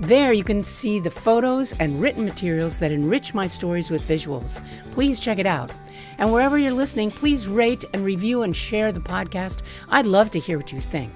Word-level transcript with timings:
There 0.00 0.32
you 0.32 0.44
can 0.44 0.62
see 0.62 1.00
the 1.00 1.10
photos 1.10 1.72
and 1.80 2.00
written 2.00 2.24
materials 2.24 2.78
that 2.78 2.92
enrich 2.92 3.34
my 3.34 3.48
stories 3.48 3.90
with 3.90 4.06
visuals. 4.06 4.62
Please 4.92 5.18
check 5.18 5.40
it 5.40 5.46
out. 5.46 5.72
And 6.18 6.32
wherever 6.32 6.56
you're 6.56 6.72
listening, 6.72 7.10
please 7.10 7.48
rate 7.48 7.84
and 7.92 8.04
review 8.04 8.42
and 8.42 8.54
share 8.54 8.92
the 8.92 9.00
podcast. 9.00 9.64
I'd 9.88 10.06
love 10.06 10.30
to 10.30 10.38
hear 10.38 10.56
what 10.56 10.72
you 10.72 10.78
think. 10.78 11.10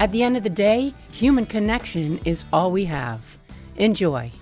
At 0.00 0.12
the 0.12 0.22
end 0.22 0.38
of 0.38 0.42
the 0.42 0.50
day, 0.50 0.94
human 1.12 1.44
connection 1.44 2.18
is 2.24 2.46
all 2.54 2.72
we 2.72 2.86
have. 2.86 3.38
Enjoy. 3.76 4.32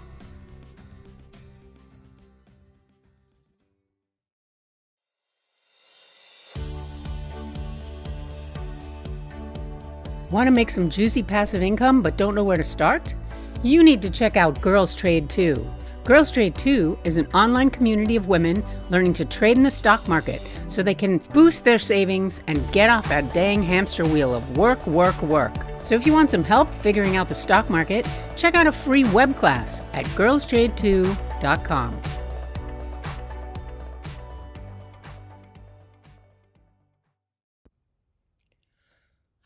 Want 10.31 10.47
to 10.47 10.53
make 10.53 10.71
some 10.71 10.89
juicy 10.91 11.25
passive 11.25 11.63
income 11.63 12.03
but 12.03 12.17
don't 12.17 12.37
know 12.37 12.45
where 12.45 12.57
to 12.57 12.65
start? 12.65 13.15
You 13.65 13.83
need 13.83 14.03
to 14.03 14.11
check 14.11 14.37
out 14.37 14.61
Girls 14.61 14.95
Trade 14.95 15.31
2. 15.31 15.67
Girls 16.05 16.31
Trade 16.31 16.55
2 16.55 16.99
is 17.05 17.17
an 17.17 17.27
online 17.29 17.71
community 17.71 18.15
of 18.15 18.29
women 18.29 18.63
learning 18.91 19.15
to 19.15 19.25
trade 19.25 19.57
in 19.57 19.63
the 19.63 19.71
stock 19.71 20.07
market 20.07 20.43
so 20.69 20.83
they 20.83 20.95
can 20.95 21.17
boost 21.33 21.65
their 21.65 21.79
savings 21.79 22.43
and 22.47 22.61
get 22.73 22.91
off 22.91 23.09
that 23.09 23.33
dang 23.33 23.63
hamster 23.63 24.05
wheel 24.05 24.35
of 24.35 24.59
work, 24.59 24.87
work, 24.87 25.19
work. 25.23 25.55
So 25.83 25.95
if 25.95 26.05
you 26.07 26.13
want 26.13 26.31
some 26.31 26.45
help 26.45 26.75
figuring 26.75 27.17
out 27.17 27.31
the 27.31 27.35
stock 27.35 27.71
market, 27.71 28.07
check 28.37 28.55
out 28.55 28.67
a 28.67 28.73
free 28.73 29.05
web 29.05 29.35
class 29.35 29.81
at 29.95 30.05
girlstrade2.com. 30.09 32.03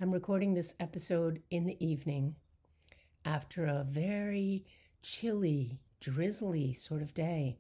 I'm 0.01 0.11
recording 0.11 0.55
this 0.55 0.75
episode 0.81 1.41
in 1.51 1.67
the 1.67 1.77
evening 1.87 2.35
after 3.29 3.67
a 3.67 3.85
very 3.87 4.65
chilly, 5.03 5.79
drizzly 6.01 6.73
sort 6.73 7.03
of 7.03 7.13
day. 7.13 7.59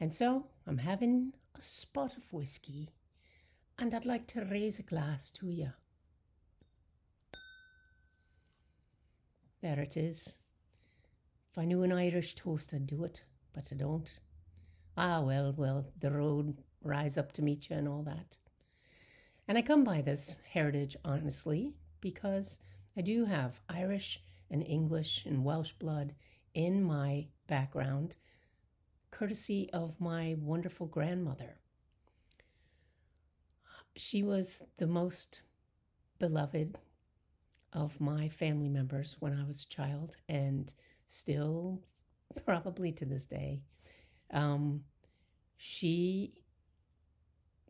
And 0.00 0.14
so 0.14 0.46
I'm 0.66 0.78
having 0.78 1.34
a 1.54 1.60
spot 1.60 2.16
of 2.16 2.32
whiskey, 2.32 2.88
and 3.78 3.94
I'd 3.94 4.06
like 4.06 4.26
to 4.28 4.46
raise 4.46 4.78
a 4.78 4.82
glass 4.82 5.28
to 5.32 5.50
you. 5.50 5.72
There 9.60 9.78
it 9.78 9.94
is. 9.98 10.38
If 11.50 11.58
I 11.58 11.66
knew 11.66 11.82
an 11.82 11.92
Irish 11.92 12.34
toast, 12.34 12.72
I'd 12.72 12.86
do 12.86 13.04
it, 13.04 13.22
but 13.52 13.70
I 13.70 13.76
don't. 13.76 14.20
Ah, 14.96 15.20
well, 15.20 15.52
well, 15.54 15.84
the 16.00 16.10
road 16.10 16.56
rise 16.82 17.18
up 17.18 17.32
to 17.32 17.42
meet 17.42 17.68
you 17.68 17.76
and 17.76 17.86
all 17.86 18.02
that. 18.04 18.38
And 19.46 19.58
I 19.58 19.62
come 19.62 19.84
by 19.84 20.00
this 20.00 20.40
heritage 20.50 20.96
honestly 21.04 21.74
because 22.00 22.58
I 22.96 23.02
do 23.02 23.26
have 23.26 23.60
Irish 23.68 24.22
and 24.50 24.66
English 24.66 25.24
and 25.26 25.44
Welsh 25.44 25.72
blood 25.72 26.14
in 26.54 26.82
my 26.82 27.26
background, 27.46 28.16
courtesy 29.10 29.70
of 29.72 30.00
my 30.00 30.36
wonderful 30.40 30.86
grandmother. 30.86 31.58
She 33.96 34.22
was 34.22 34.62
the 34.78 34.86
most 34.86 35.42
beloved 36.18 36.78
of 37.72 38.00
my 38.00 38.28
family 38.28 38.68
members 38.68 39.16
when 39.20 39.32
I 39.32 39.44
was 39.44 39.62
a 39.62 39.68
child, 39.68 40.16
and 40.28 40.72
still 41.06 41.82
probably 42.44 42.92
to 42.92 43.04
this 43.04 43.24
day. 43.24 43.62
Um, 44.32 44.82
she 45.56 46.42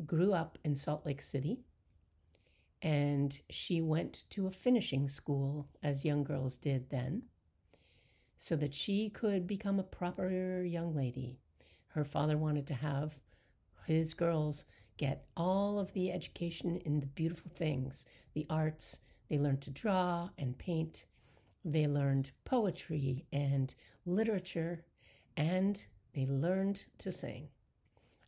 grew 0.07 0.33
up 0.33 0.59
in 0.65 0.75
Salt 0.77 1.05
Lake 1.05 1.21
City 1.21 1.61
and 2.83 3.39
she 3.51 3.83
went 3.83 4.25
to 4.31 4.47
a 4.47 4.51
finishing 4.51 5.09
school, 5.09 5.69
as 5.83 6.05
young 6.05 6.25
girls 6.25 6.57
did 6.57 6.89
then, 6.89 7.23
so 8.39 8.57
that 8.57 8.75
she 8.75 9.11
could 9.11 9.47
become 9.47 9.79
a 9.79 9.85
proper 9.85 10.63
young 10.63 10.95
lady. 10.95 11.39
Her 11.89 12.05
father 12.05 12.39
wanted 12.39 12.67
to 12.69 12.75
have 12.75 13.21
his 13.87 14.15
girls 14.15 14.65
get 14.97 15.27
all 15.37 15.79
of 15.79 15.93
the 15.93 16.11
education 16.13 16.77
in 16.85 17.01
the 17.01 17.07
beautiful 17.07 17.51
things, 17.55 18.07
the 18.33 18.47
arts. 18.49 19.01
They 19.29 19.39
learned 19.39 19.63
to 19.63 19.71
draw 19.71 20.31
and 20.39 20.57
paint. 20.57 21.07
They 21.65 21.87
learned 21.87 22.31
poetry 22.45 23.27
and 23.33 23.75
literature, 24.07 24.85
and 25.37 25.85
they 26.15 26.27
learned 26.27 26.85
to 26.99 27.13
sing. 27.13 27.49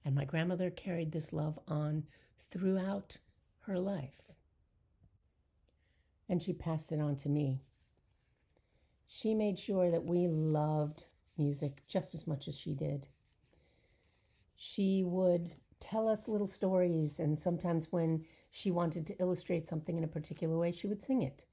And 0.05 0.15
my 0.15 0.25
grandmother 0.25 0.71
carried 0.71 1.13
this 1.13 1.33
love 1.33 1.59
on 1.69 2.05
throughout 2.51 3.19
her 3.61 3.79
life 3.79 4.32
and 6.33 6.43
she 6.43 6.55
passed 6.55 6.93
it 6.93 6.99
on 6.99 7.15
to 7.15 7.29
me. 7.29 7.61
She 9.07 9.35
made 9.35 9.59
sure 9.59 9.91
that 9.91 10.07
we 10.07 10.29
loved 10.29 11.05
music 11.37 11.83
just 11.87 12.15
as 12.15 12.27
much 12.27 12.49
as 12.49 12.59
she 12.59 12.73
did. 12.73 13.07
She 14.57 15.05
would 15.05 15.55
tell 15.79 16.09
us 16.09 16.29
little 16.29 16.47
stories, 16.47 17.21
and 17.21 17.39
sometimes 17.39 17.93
when 17.93 18.25
she 18.51 18.71
wanted 18.71 19.07
to 19.09 19.21
illustrate 19.21 19.67
something 19.67 19.99
in 19.99 20.05
a 20.05 20.09
particular 20.09 20.57
way, 20.57 20.73
she 20.73 20.87
would 20.87 21.03
sing 21.03 21.21
it. 21.21 21.45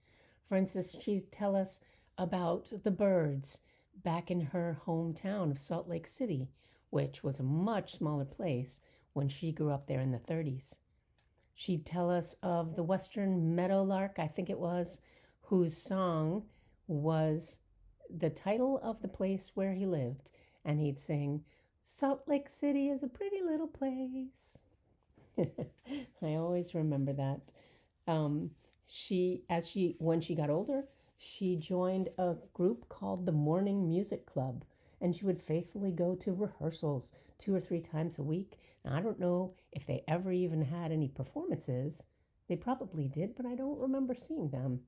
For 0.47 0.55
instance, 0.55 0.95
she'd 0.97 1.29
tell 1.29 1.57
us 1.57 1.81
about 2.17 2.67
the 2.83 2.91
birds 2.91 3.59
back 4.01 4.31
in 4.31 4.39
her 4.39 4.79
hometown 4.85 5.51
of 5.51 5.59
Salt 5.59 5.89
Lake 5.89 6.07
City, 6.07 6.47
which 6.89 7.21
was 7.21 7.41
a 7.41 7.43
much 7.43 7.95
smaller 7.95 8.23
place 8.23 8.79
when 9.11 9.27
she 9.27 9.51
grew 9.51 9.71
up 9.71 9.87
there 9.87 9.99
in 9.99 10.11
the 10.11 10.19
30s. 10.19 10.75
She'd 11.59 11.85
tell 11.85 12.09
us 12.09 12.37
of 12.41 12.77
the 12.77 12.83
Western 12.83 13.53
Meadowlark, 13.53 14.17
I 14.17 14.27
think 14.27 14.49
it 14.49 14.57
was, 14.57 15.01
whose 15.41 15.75
song 15.75 16.43
was 16.87 17.59
the 18.09 18.29
title 18.29 18.79
of 18.81 19.01
the 19.01 19.09
place 19.09 19.51
where 19.55 19.73
he 19.73 19.85
lived. 19.85 20.31
And 20.63 20.79
he'd 20.79 21.01
sing, 21.01 21.43
Salt 21.83 22.23
Lake 22.27 22.47
City 22.47 22.87
is 22.87 23.03
a 23.03 23.09
pretty 23.09 23.41
little 23.41 23.67
place. 23.67 24.59
I 25.37 26.35
always 26.35 26.73
remember 26.73 27.11
that. 27.11 27.51
Um, 28.07 28.51
she, 28.87 29.43
as 29.49 29.67
she, 29.67 29.97
when 29.99 30.21
she 30.21 30.35
got 30.35 30.49
older, 30.49 30.85
she 31.17 31.57
joined 31.57 32.07
a 32.17 32.37
group 32.53 32.87
called 32.87 33.25
the 33.25 33.33
Morning 33.33 33.85
Music 33.85 34.25
Club, 34.25 34.63
and 35.01 35.13
she 35.13 35.25
would 35.25 35.41
faithfully 35.41 35.91
go 35.91 36.15
to 36.15 36.31
rehearsals 36.31 37.11
two 37.37 37.53
or 37.53 37.59
three 37.59 37.81
times 37.81 38.17
a 38.17 38.23
week 38.23 38.57
now, 38.85 38.95
I 38.95 39.01
don't 39.01 39.19
know 39.19 39.53
if 39.71 39.85
they 39.85 40.03
ever 40.07 40.31
even 40.31 40.61
had 40.61 40.91
any 40.91 41.09
performances. 41.09 42.03
They 42.47 42.55
probably 42.55 43.07
did, 43.07 43.35
but 43.35 43.45
I 43.45 43.55
don't 43.55 43.79
remember 43.79 44.15
seeing 44.15 44.49
them. 44.49 44.81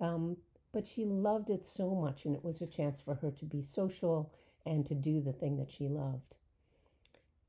Um, 0.00 0.36
but 0.72 0.86
she 0.86 1.04
loved 1.04 1.50
it 1.50 1.64
so 1.64 1.94
much, 1.94 2.24
and 2.24 2.34
it 2.34 2.44
was 2.44 2.60
a 2.60 2.66
chance 2.66 3.00
for 3.00 3.14
her 3.16 3.30
to 3.30 3.44
be 3.44 3.62
social 3.62 4.32
and 4.66 4.84
to 4.86 4.94
do 4.94 5.20
the 5.20 5.32
thing 5.32 5.56
that 5.58 5.70
she 5.70 5.88
loved. 5.88 6.36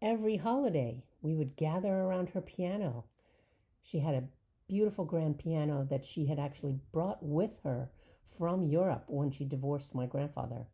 Every 0.02 0.38
holiday, 0.38 1.04
we 1.22 1.36
would 1.36 1.56
gather 1.56 1.94
around 1.94 2.30
her 2.30 2.42
piano. 2.42 3.06
She 3.82 4.00
had 4.00 4.16
a 4.16 4.28
beautiful 4.68 5.06
grand 5.06 5.38
piano 5.38 5.86
that 5.90 6.06
she 6.06 6.28
had 6.28 6.40
actually 6.40 6.80
brought 6.92 7.22
with 7.22 7.52
her 7.64 7.90
from 8.38 8.64
Europe 8.64 9.04
when 9.08 9.30
she 9.30 9.46
divorced 9.46 9.94
my 9.94 10.06
grandfather. 10.06 10.68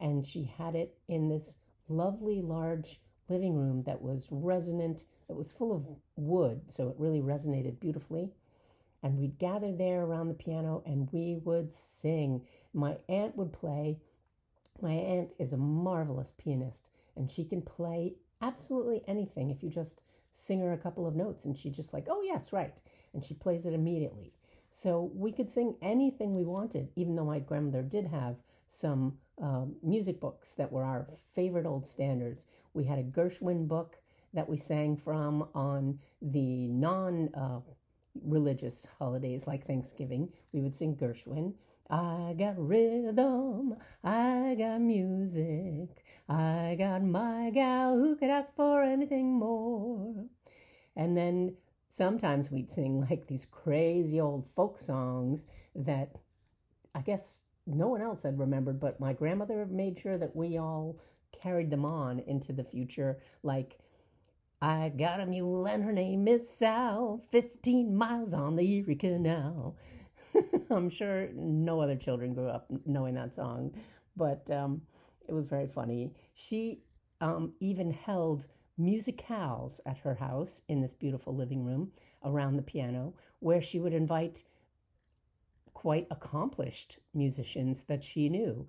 And 0.00 0.26
she 0.26 0.44
had 0.44 0.74
it 0.74 0.96
in 1.08 1.28
this 1.28 1.56
lovely 1.88 2.40
large 2.40 3.00
living 3.28 3.56
room 3.56 3.82
that 3.84 4.00
was 4.02 4.28
resonant, 4.30 5.04
that 5.28 5.36
was 5.36 5.52
full 5.52 5.72
of 5.74 5.84
wood, 6.16 6.62
so 6.68 6.88
it 6.88 6.96
really 6.98 7.20
resonated 7.20 7.80
beautifully. 7.80 8.30
And 9.02 9.18
we'd 9.18 9.38
gather 9.38 9.72
there 9.72 10.02
around 10.02 10.28
the 10.28 10.34
piano 10.34 10.82
and 10.84 11.08
we 11.12 11.40
would 11.44 11.72
sing. 11.72 12.42
My 12.74 12.96
aunt 13.08 13.36
would 13.36 13.52
play. 13.52 13.98
My 14.80 14.92
aunt 14.92 15.30
is 15.38 15.52
a 15.52 15.56
marvelous 15.56 16.32
pianist 16.36 16.88
and 17.16 17.30
she 17.30 17.44
can 17.44 17.62
play 17.62 18.14
absolutely 18.40 19.02
anything 19.06 19.50
if 19.50 19.62
you 19.62 19.70
just 19.70 20.00
sing 20.32 20.60
her 20.60 20.72
a 20.72 20.78
couple 20.78 21.06
of 21.06 21.16
notes 21.16 21.44
and 21.44 21.56
she 21.56 21.70
just 21.70 21.92
like, 21.92 22.06
oh, 22.08 22.22
yes, 22.22 22.52
right. 22.52 22.74
And 23.12 23.24
she 23.24 23.34
plays 23.34 23.66
it 23.66 23.74
immediately. 23.74 24.32
So 24.70 25.10
we 25.14 25.32
could 25.32 25.50
sing 25.50 25.76
anything 25.82 26.34
we 26.34 26.44
wanted, 26.44 26.90
even 26.94 27.16
though 27.16 27.24
my 27.24 27.38
grandmother 27.40 27.82
did 27.82 28.06
have 28.06 28.36
some 28.68 29.18
um, 29.40 29.76
music 29.82 30.20
books 30.20 30.54
that 30.54 30.70
were 30.70 30.84
our 30.84 31.08
favorite 31.34 31.66
old 31.66 31.86
standards. 31.86 32.44
We 32.74 32.84
had 32.84 32.98
a 32.98 33.04
Gershwin 33.04 33.66
book 33.68 33.96
that 34.34 34.48
we 34.48 34.56
sang 34.56 34.96
from 34.96 35.48
on 35.54 35.98
the 36.20 36.68
non 36.68 37.30
uh, 37.34 37.60
religious 38.22 38.86
holidays 38.98 39.46
like 39.46 39.66
Thanksgiving. 39.66 40.30
We 40.52 40.60
would 40.60 40.76
sing 40.76 40.96
Gershwin. 40.96 41.54
I 41.90 42.34
got 42.38 42.58
rhythm, 42.58 43.76
I 44.04 44.54
got 44.58 44.82
music, 44.82 46.04
I 46.28 46.76
got 46.78 47.02
my 47.02 47.50
gal 47.50 47.96
who 47.96 48.14
could 48.14 48.28
ask 48.28 48.54
for 48.54 48.82
anything 48.82 49.32
more. 49.32 50.26
And 50.94 51.16
then 51.16 51.56
sometimes 51.88 52.50
we'd 52.50 52.70
sing 52.70 53.00
like 53.08 53.26
these 53.26 53.46
crazy 53.46 54.20
old 54.20 54.46
folk 54.54 54.78
songs 54.78 55.46
that 55.74 56.10
I 56.94 57.00
guess 57.00 57.38
no 57.66 57.88
one 57.88 58.02
else 58.02 58.22
had 58.22 58.38
remembered, 58.38 58.80
but 58.80 59.00
my 59.00 59.14
grandmother 59.14 59.64
made 59.64 59.98
sure 59.98 60.18
that 60.18 60.36
we 60.36 60.58
all 60.58 60.98
carried 61.32 61.70
them 61.70 61.84
on 61.84 62.20
into 62.20 62.52
the 62.52 62.64
future. 62.64 63.18
Like, 63.42 63.78
I 64.60 64.88
got 64.96 65.20
a 65.20 65.26
mule 65.26 65.66
and 65.66 65.84
her 65.84 65.92
name 65.92 66.26
is 66.26 66.48
Sal, 66.48 67.22
15 67.30 67.94
miles 67.94 68.34
on 68.34 68.56
the 68.56 68.64
Erie 68.64 68.96
Canal. 68.96 69.76
I'm 70.70 70.90
sure 70.90 71.28
no 71.34 71.80
other 71.80 71.96
children 71.96 72.34
grew 72.34 72.48
up 72.48 72.66
knowing 72.84 73.14
that 73.14 73.34
song, 73.34 73.72
but 74.16 74.50
um, 74.50 74.82
it 75.28 75.32
was 75.32 75.46
very 75.46 75.66
funny. 75.66 76.12
She 76.34 76.80
um, 77.20 77.52
even 77.60 77.92
held 77.92 78.46
musicales 78.80 79.80
at 79.86 79.98
her 79.98 80.14
house 80.14 80.62
in 80.68 80.80
this 80.80 80.92
beautiful 80.92 81.34
living 81.34 81.64
room 81.64 81.90
around 82.24 82.56
the 82.56 82.62
piano, 82.62 83.14
where 83.40 83.62
she 83.62 83.78
would 83.78 83.92
invite 83.92 84.42
quite 85.74 86.06
accomplished 86.10 86.98
musicians 87.14 87.84
that 87.84 88.02
she 88.02 88.28
knew, 88.28 88.66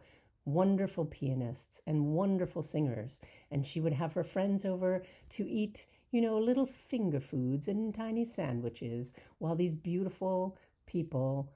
wonderful 0.54 1.06
pianists 1.06 1.82
and 1.88 2.14
wonderful 2.14 2.64
singers. 2.64 3.20
And 3.52 3.66
she 3.66 3.82
would 3.82 3.94
have 3.94 4.14
her 4.14 4.24
friends 4.24 4.66
over 4.66 5.04
to 5.32 5.50
eat, 5.50 5.86
you 6.12 6.22
know, 6.22 6.38
little 6.38 6.66
finger 6.66 7.20
foods 7.20 7.68
and 7.68 7.94
tiny 7.94 8.26
sandwiches 8.26 9.14
while 9.38 9.56
these 9.56 9.76
beautiful 9.76 10.58
people 10.86 11.52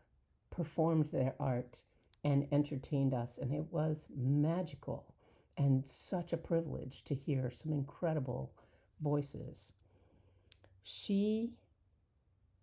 performed 0.51 1.07
their 1.07 1.33
art 1.39 1.83
and 2.23 2.47
entertained 2.51 3.13
us. 3.13 3.37
And 3.37 3.53
it 3.53 3.65
was 3.71 4.07
magical 4.15 5.13
and 5.57 5.87
such 5.87 6.33
a 6.33 6.37
privilege 6.37 7.03
to 7.05 7.15
hear 7.15 7.51
some 7.51 7.73
incredible 7.73 8.51
voices. 9.01 9.71
She, 10.83 11.53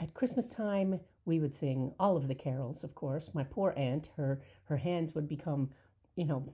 at 0.01 0.15
Christmas 0.15 0.49
time, 0.49 1.01
we 1.25 1.39
would 1.39 1.55
sing 1.55 1.93
all 1.99 2.17
of 2.17 2.29
the 2.29 2.35
carols, 2.35 2.83
of 2.83 2.95
course. 2.95 3.31
My 3.35 3.45
poor 3.45 3.75
aunt, 3.77 4.11
her 4.17 4.43
her 4.65 4.77
hands 4.77 5.15
would 5.15 5.29
become, 5.29 5.71
you 6.17 6.27
know, 6.27 6.53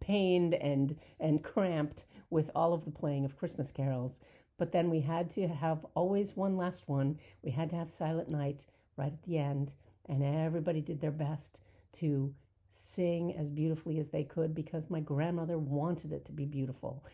pained 0.00 0.54
and 0.54 0.96
and 1.20 1.42
cramped 1.42 2.04
with 2.30 2.50
all 2.54 2.72
of 2.72 2.84
the 2.84 2.90
playing 2.90 3.24
of 3.24 3.36
Christmas 3.36 3.70
carols. 3.72 4.20
But 4.58 4.72
then 4.72 4.90
we 4.90 5.00
had 5.00 5.30
to 5.32 5.46
have 5.46 5.86
always 5.94 6.36
one 6.36 6.56
last 6.56 6.88
one. 6.88 7.18
We 7.42 7.50
had 7.50 7.70
to 7.70 7.76
have 7.76 7.90
Silent 7.90 8.28
Night 8.28 8.66
right 8.96 9.12
at 9.12 9.22
the 9.22 9.38
end, 9.38 9.72
and 10.08 10.22
everybody 10.22 10.80
did 10.80 11.00
their 11.00 11.12
best 11.12 11.60
to 12.00 12.34
sing 12.74 13.34
as 13.36 13.48
beautifully 13.48 13.98
as 13.98 14.08
they 14.08 14.24
could 14.24 14.54
because 14.54 14.90
my 14.90 15.00
grandmother 15.00 15.58
wanted 15.58 16.12
it 16.12 16.24
to 16.26 16.32
be 16.32 16.44
beautiful. 16.44 17.04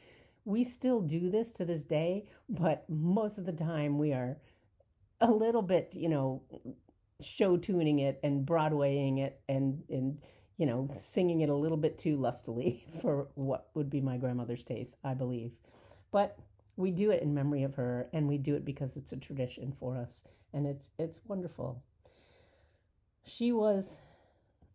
We 0.44 0.64
still 0.64 1.00
do 1.00 1.30
this 1.30 1.52
to 1.52 1.64
this 1.64 1.84
day, 1.84 2.28
but 2.48 2.88
most 2.88 3.38
of 3.38 3.46
the 3.46 3.52
time 3.52 3.98
we 3.98 4.12
are 4.12 4.36
a 5.20 5.30
little 5.30 5.62
bit, 5.62 5.90
you 5.92 6.08
know, 6.08 6.42
show 7.22 7.56
tuning 7.56 8.00
it 8.00 8.20
and 8.22 8.46
Broadwaying 8.46 9.20
it 9.20 9.40
and, 9.48 9.82
and, 9.88 10.18
you 10.56 10.66
know, 10.66 10.88
singing 10.92 11.40
it 11.40 11.48
a 11.48 11.54
little 11.54 11.76
bit 11.76 11.98
too 11.98 12.16
lustily 12.16 12.84
for 13.00 13.28
what 13.34 13.68
would 13.74 13.90
be 13.90 14.00
my 14.00 14.16
grandmother's 14.16 14.64
taste, 14.64 14.96
I 15.04 15.14
believe. 15.14 15.52
But 16.10 16.38
we 16.76 16.90
do 16.90 17.10
it 17.10 17.22
in 17.22 17.34
memory 17.34 17.62
of 17.62 17.74
her 17.74 18.08
and 18.12 18.28
we 18.28 18.38
do 18.38 18.54
it 18.54 18.64
because 18.64 18.96
it's 18.96 19.12
a 19.12 19.16
tradition 19.16 19.72
for 19.78 19.96
us 19.96 20.24
and 20.52 20.66
it's 20.66 20.90
it's 20.98 21.20
wonderful. 21.26 21.82
She 23.24 23.52
was 23.52 24.00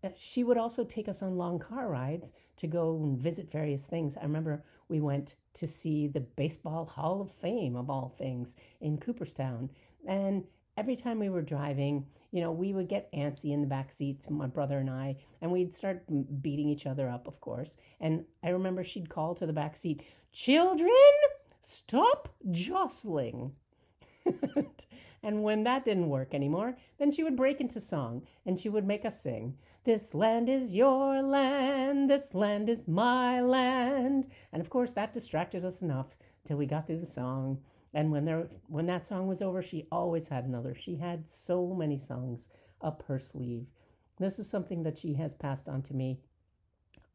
uh, 0.03 0.09
she 0.15 0.43
would 0.43 0.57
also 0.57 0.83
take 0.83 1.07
us 1.07 1.21
on 1.21 1.37
long 1.37 1.59
car 1.59 1.89
rides 1.89 2.31
to 2.57 2.67
go 2.67 2.95
and 3.01 3.17
visit 3.17 3.51
various 3.51 3.85
things. 3.85 4.15
I 4.17 4.23
remember 4.23 4.63
we 4.87 4.99
went 4.99 5.35
to 5.55 5.67
see 5.67 6.07
the 6.07 6.19
Baseball 6.19 6.85
Hall 6.85 7.21
of 7.21 7.31
Fame, 7.31 7.75
of 7.75 7.89
all 7.89 8.13
things, 8.17 8.55
in 8.81 8.97
Cooperstown. 8.97 9.69
And 10.07 10.45
every 10.77 10.95
time 10.95 11.19
we 11.19 11.29
were 11.29 11.41
driving, 11.41 12.05
you 12.31 12.41
know, 12.41 12.51
we 12.51 12.73
would 12.73 12.87
get 12.87 13.11
antsy 13.11 13.51
in 13.53 13.61
the 13.61 13.67
back 13.67 13.91
seat, 13.91 14.29
my 14.29 14.47
brother 14.47 14.77
and 14.77 14.89
I, 14.89 15.17
and 15.41 15.51
we'd 15.51 15.73
start 15.73 16.03
beating 16.41 16.69
each 16.69 16.85
other 16.85 17.09
up, 17.09 17.27
of 17.27 17.41
course. 17.41 17.77
And 17.99 18.23
I 18.43 18.49
remember 18.49 18.83
she'd 18.83 19.09
call 19.09 19.35
to 19.35 19.45
the 19.45 19.53
back 19.53 19.75
seat, 19.75 20.03
Children, 20.31 20.91
stop 21.61 22.29
jostling. 22.51 23.53
and 25.23 25.43
when 25.43 25.63
that 25.63 25.85
didn't 25.85 26.09
work 26.09 26.33
anymore, 26.33 26.77
then 26.99 27.11
she 27.11 27.23
would 27.23 27.35
break 27.35 27.59
into 27.59 27.81
song 27.81 28.21
and 28.45 28.59
she 28.59 28.69
would 28.69 28.85
make 28.85 29.05
us 29.05 29.21
sing. 29.21 29.55
This 29.85 30.13
land 30.13 30.49
is 30.49 30.71
your 30.71 31.23
land, 31.23 32.09
this 32.09 32.35
land 32.35 32.69
is 32.69 32.87
my 32.87 33.41
land. 33.41 34.27
And 34.53 34.61
of 34.61 34.69
course, 34.69 34.91
that 34.91 35.13
distracted 35.13 35.65
us 35.65 35.81
enough 35.81 36.15
till 36.45 36.57
we 36.57 36.67
got 36.67 36.85
through 36.85 36.99
the 36.99 37.05
song. 37.07 37.59
And 37.93 38.11
when 38.11 38.25
there, 38.25 38.47
when 38.67 38.85
that 38.85 39.07
song 39.07 39.27
was 39.27 39.41
over, 39.41 39.63
she 39.63 39.87
always 39.91 40.27
had 40.27 40.45
another. 40.45 40.75
She 40.75 40.97
had 40.97 41.29
so 41.29 41.73
many 41.73 41.97
songs 41.97 42.49
up 42.81 43.03
her 43.07 43.19
sleeve. 43.19 43.65
This 44.19 44.37
is 44.37 44.49
something 44.49 44.83
that 44.83 44.99
she 44.99 45.13
has 45.15 45.33
passed 45.33 45.67
on 45.67 45.81
to 45.83 45.93
me. 45.95 46.19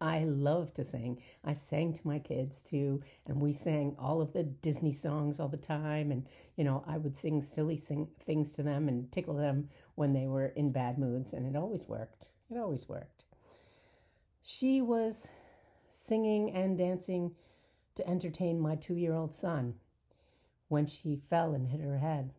I 0.00 0.24
love 0.24 0.74
to 0.74 0.84
sing. 0.84 1.22
I 1.44 1.54
sang 1.54 1.92
to 1.94 2.06
my 2.06 2.18
kids 2.18 2.60
too, 2.60 3.02
and 3.26 3.40
we 3.40 3.52
sang 3.52 3.94
all 3.98 4.20
of 4.20 4.32
the 4.32 4.42
Disney 4.42 4.92
songs 4.92 5.38
all 5.38 5.48
the 5.48 5.56
time. 5.56 6.10
And 6.10 6.26
you 6.56 6.64
know, 6.64 6.82
I 6.86 6.98
would 6.98 7.16
sing 7.16 7.42
silly 7.42 7.78
sing 7.78 8.08
things 8.26 8.52
to 8.54 8.62
them 8.62 8.88
and 8.88 9.10
tickle 9.12 9.34
them 9.34 9.70
when 9.94 10.12
they 10.12 10.26
were 10.26 10.46
in 10.46 10.72
bad 10.72 10.98
moods, 10.98 11.32
and 11.32 11.46
it 11.46 11.56
always 11.56 11.84
worked. 11.86 12.28
It 12.50 12.58
always 12.58 12.88
worked. 12.88 13.24
She 14.42 14.82
was 14.82 15.28
singing 15.88 16.50
and 16.50 16.76
dancing 16.76 17.30
to 17.94 18.06
entertain 18.08 18.60
my 18.60 18.74
two 18.74 18.96
year 18.96 19.14
old 19.14 19.32
son 19.32 19.74
when 20.68 20.86
she 20.86 21.20
fell 21.30 21.54
and 21.54 21.68
hit 21.68 21.80
her 21.80 21.98
head. 21.98 22.32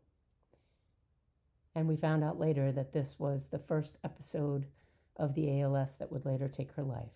And 1.74 1.88
we 1.88 1.96
found 1.96 2.24
out 2.24 2.40
later 2.40 2.72
that 2.72 2.94
this 2.94 3.20
was 3.20 3.48
the 3.48 3.60
first 3.60 3.98
episode 4.04 4.66
of 5.18 5.34
the 5.34 5.62
ALS 5.62 5.96
that 5.98 6.12
would 6.12 6.26
later 6.26 6.48
take 6.48 6.72
her 6.74 6.84
life. 6.84 7.12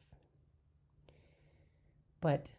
But 2.22 2.52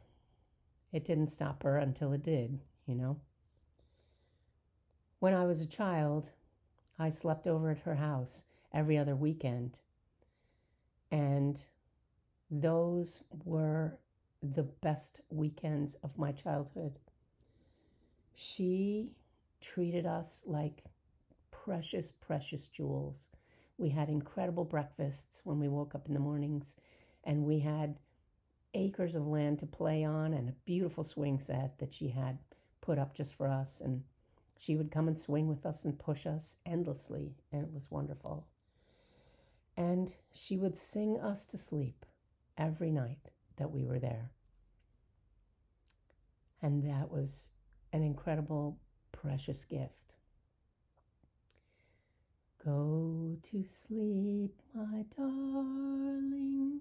it 0.93 1.05
didn't 1.05 1.29
stop 1.29 1.63
her 1.63 1.77
until 1.77 2.13
it 2.13 2.23
did, 2.23 2.59
you 2.87 2.95
know. 2.95 3.21
When 5.19 5.35
I 5.35 5.45
was 5.45 5.61
a 5.61 5.67
child, 5.67 6.31
I 6.99 7.11
slept 7.11 7.47
over 7.47 7.71
at 7.71 7.81
her 7.81 7.97
house 7.97 8.45
every 8.73 8.97
other 8.97 9.15
weekend 9.15 9.79
and 11.11 11.61
those 12.51 13.21
were 13.45 13.99
the 14.43 14.63
best 14.63 15.21
weekends 15.31 15.97
of 16.03 16.17
my 16.19 16.33
childhood. 16.33 16.99
She 18.43 19.13
treated 19.61 20.07
us 20.07 20.45
like 20.47 20.85
precious, 21.51 22.13
precious 22.21 22.69
jewels. 22.69 23.29
We 23.77 23.91
had 23.91 24.09
incredible 24.09 24.65
breakfasts 24.65 25.43
when 25.45 25.59
we 25.61 25.69
woke 25.69 25.95
up 25.95 26.09
in 26.09 26.15
the 26.15 26.21
mornings, 26.21 26.75
and 27.25 27.45
we 27.45 27.59
had 27.59 27.99
acres 28.73 29.15
of 29.15 29.27
land 29.27 29.59
to 29.59 29.67
play 29.67 30.05
on 30.05 30.33
and 30.33 30.49
a 30.49 30.55
beautiful 30.65 31.05
swing 31.05 31.39
set 31.39 31.79
that 31.79 31.93
she 31.93 32.09
had 32.09 32.39
put 32.81 32.99
up 32.99 33.15
just 33.15 33.35
for 33.35 33.47
us. 33.47 33.81
And 33.81 34.05
she 34.57 34.77
would 34.77 34.91
come 34.91 35.09
and 35.09 35.19
swing 35.19 35.49
with 35.49 35.67
us 35.67 35.85
and 35.85 35.99
push 35.99 36.27
us 36.27 36.57
endlessly, 36.65 37.35
and 37.53 37.63
it 37.63 37.73
was 37.73 37.91
wonderful 37.91 38.47
and 39.81 40.13
she 40.33 40.59
would 40.59 40.77
sing 40.77 41.19
us 41.19 41.47
to 41.47 41.57
sleep 41.57 42.05
every 42.59 42.91
night 42.91 43.31
that 43.57 43.71
we 43.71 43.85
were 43.85 43.99
there. 43.99 44.31
And 46.61 46.85
that 46.85 47.11
was 47.11 47.49
an 47.93 48.03
incredible, 48.03 48.79
precious 49.13 49.65
gift. 49.65 49.95
Go 52.65 53.37
to 53.51 53.65
sleep, 53.65 54.61
my 54.75 55.05
darling. 55.17 56.81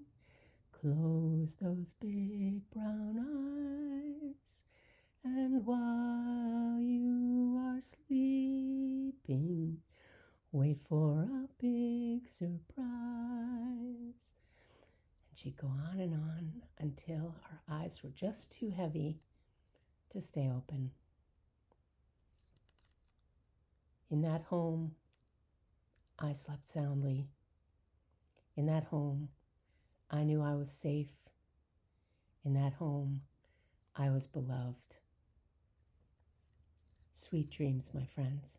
Close 0.72 1.54
those 1.60 1.94
big 2.00 2.68
brown 2.70 3.18
eyes. 3.18 4.62
And 5.24 5.64
while 5.64 6.80
you 6.80 7.56
are 7.58 7.80
sleeping, 8.06 9.78
Wait 10.52 10.80
for 10.88 11.22
a 11.22 11.48
big 11.62 12.28
surprise. 12.28 12.58
And 15.28 15.36
she'd 15.36 15.56
go 15.56 15.68
on 15.68 16.00
and 16.00 16.12
on 16.12 16.62
until 16.78 17.36
our 17.44 17.60
eyes 17.68 18.00
were 18.02 18.10
just 18.10 18.50
too 18.50 18.70
heavy 18.70 19.20
to 20.10 20.20
stay 20.20 20.50
open. 20.50 20.90
In 24.10 24.22
that 24.22 24.42
home, 24.42 24.96
I 26.18 26.32
slept 26.32 26.68
soundly. 26.68 27.28
In 28.56 28.66
that 28.66 28.84
home, 28.84 29.28
I 30.10 30.24
knew 30.24 30.42
I 30.42 30.54
was 30.54 30.70
safe. 30.72 31.12
In 32.44 32.54
that 32.54 32.72
home, 32.74 33.22
I 33.94 34.10
was 34.10 34.26
beloved. 34.26 34.96
Sweet 37.12 37.50
dreams, 37.50 37.90
my 37.94 38.04
friends. 38.04 38.58